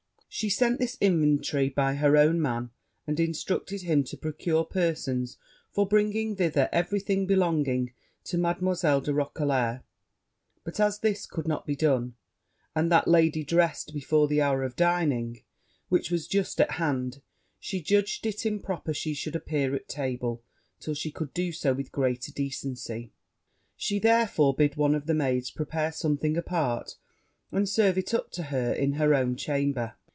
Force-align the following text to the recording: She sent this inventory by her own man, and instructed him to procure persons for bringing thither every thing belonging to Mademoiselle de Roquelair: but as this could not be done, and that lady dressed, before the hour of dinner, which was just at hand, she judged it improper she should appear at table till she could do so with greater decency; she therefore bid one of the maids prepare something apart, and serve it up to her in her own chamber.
She 0.33 0.49
sent 0.49 0.79
this 0.79 0.97
inventory 1.01 1.67
by 1.67 1.95
her 1.95 2.15
own 2.15 2.41
man, 2.41 2.69
and 3.05 3.19
instructed 3.19 3.81
him 3.81 4.05
to 4.05 4.17
procure 4.17 4.63
persons 4.63 5.37
for 5.73 5.85
bringing 5.85 6.37
thither 6.37 6.69
every 6.71 7.01
thing 7.01 7.25
belonging 7.27 7.91
to 8.23 8.37
Mademoiselle 8.37 9.01
de 9.01 9.11
Roquelair: 9.13 9.83
but 10.63 10.79
as 10.79 10.99
this 10.99 11.25
could 11.25 11.49
not 11.49 11.67
be 11.67 11.75
done, 11.75 12.15
and 12.73 12.89
that 12.89 13.09
lady 13.09 13.43
dressed, 13.43 13.93
before 13.93 14.29
the 14.29 14.41
hour 14.41 14.63
of 14.63 14.77
dinner, 14.77 15.33
which 15.89 16.09
was 16.09 16.29
just 16.29 16.61
at 16.61 16.71
hand, 16.71 17.21
she 17.59 17.81
judged 17.81 18.25
it 18.25 18.45
improper 18.45 18.93
she 18.93 19.13
should 19.13 19.35
appear 19.35 19.75
at 19.75 19.89
table 19.89 20.41
till 20.79 20.93
she 20.93 21.11
could 21.11 21.33
do 21.33 21.51
so 21.51 21.73
with 21.73 21.91
greater 21.91 22.31
decency; 22.31 23.11
she 23.75 23.99
therefore 23.99 24.55
bid 24.55 24.77
one 24.77 24.95
of 24.95 25.07
the 25.07 25.13
maids 25.13 25.51
prepare 25.51 25.91
something 25.91 26.37
apart, 26.37 26.95
and 27.51 27.67
serve 27.67 27.97
it 27.97 28.13
up 28.13 28.31
to 28.31 28.43
her 28.43 28.71
in 28.71 28.93
her 28.93 29.13
own 29.13 29.35
chamber. 29.35 29.95